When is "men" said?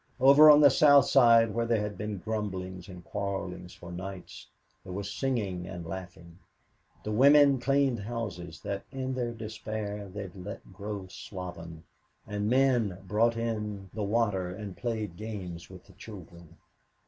12.55-12.97